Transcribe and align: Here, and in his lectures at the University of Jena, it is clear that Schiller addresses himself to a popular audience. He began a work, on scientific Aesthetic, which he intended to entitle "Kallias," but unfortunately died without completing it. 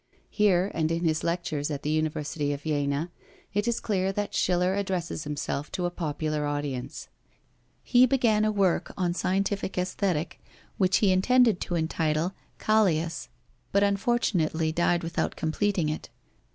Here, 0.31 0.71
and 0.73 0.91
in 0.91 1.03
his 1.03 1.23
lectures 1.23 1.69
at 1.69 1.83
the 1.83 1.91
University 1.91 2.51
of 2.53 2.63
Jena, 2.63 3.11
it 3.53 3.67
is 3.67 3.79
clear 3.79 4.11
that 4.11 4.33
Schiller 4.33 4.73
addresses 4.73 5.25
himself 5.25 5.71
to 5.73 5.85
a 5.85 5.91
popular 5.91 6.47
audience. 6.47 7.07
He 7.83 8.07
began 8.07 8.43
a 8.43 8.51
work, 8.51 8.91
on 8.97 9.13
scientific 9.13 9.77
Aesthetic, 9.77 10.41
which 10.79 10.97
he 11.05 11.11
intended 11.11 11.61
to 11.61 11.75
entitle 11.75 12.33
"Kallias," 12.57 13.27
but 13.71 13.83
unfortunately 13.83 14.71
died 14.71 15.03
without 15.03 15.35
completing 15.35 15.87
it. 15.87 16.09